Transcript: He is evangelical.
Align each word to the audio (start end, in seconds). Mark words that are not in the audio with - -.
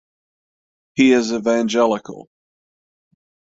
He 0.95 1.11
is 1.11 1.29
evangelical. 1.31 2.27